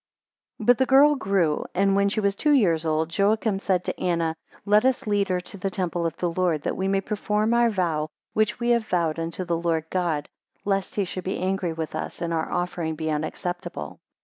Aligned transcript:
BUT 0.59 0.79
the 0.79 0.87
girl 0.87 1.13
grew, 1.13 1.63
and 1.75 1.95
when 1.95 2.09
she 2.09 2.19
was 2.19 2.35
two 2.35 2.53
years 2.53 2.87
old, 2.87 3.15
Joachim 3.15 3.59
said 3.59 3.83
to 3.83 3.99
Anna, 3.99 4.35
Let 4.65 4.83
us 4.83 5.05
lead 5.05 5.29
her 5.29 5.39
to 5.41 5.57
the 5.59 5.69
temple 5.69 6.07
of 6.07 6.17
the 6.17 6.31
Lord, 6.31 6.63
that 6.63 6.75
we 6.75 6.87
may 6.87 7.01
perform 7.01 7.53
our 7.53 7.69
vow, 7.69 8.09
which 8.33 8.59
we 8.59 8.69
have 8.69 8.87
vowed 8.87 9.19
unto 9.19 9.45
the 9.45 9.57
Lord 9.57 9.85
God, 9.91 10.27
lest 10.65 10.95
he 10.95 11.05
should 11.05 11.23
be 11.23 11.37
angry 11.37 11.71
with 11.73 11.93
us, 11.93 12.19
and 12.19 12.33
our 12.33 12.51
offering 12.51 12.95
be 12.95 13.11
unacceptable. 13.11 13.99